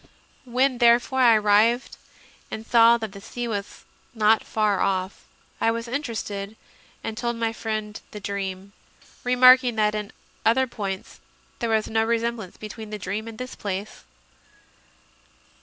When, 0.45 0.79
therefore, 0.79 1.19
I 1.19 1.35
arrived 1.35 1.95
and 2.49 2.65
saw 2.65 2.97
that 2.97 3.11
the 3.11 3.21
sea 3.21 3.47
was 3.47 3.85
not 4.15 4.43
far 4.43 4.79
off, 4.79 5.25
I 5.61 5.69
was 5.69 5.87
interested, 5.87 6.55
and 7.03 7.15
told 7.15 7.35
my 7.35 7.53
friend 7.53 8.01
the 8.09 8.19
dream, 8.19 8.73
re 9.23 9.35
marking 9.35 9.75
that 9.75 9.93
in 9.93 10.11
other 10.43 10.65
points 10.65 11.19
there 11.59 11.69
was 11.69 11.87
no 11.87 12.03
resem 12.07 12.35
blance 12.37 12.57
between 12.59 12.89
the 12.89 12.97
dream 12.97 13.27
and 13.27 13.37
this 13.37 13.53
place. 13.55 14.03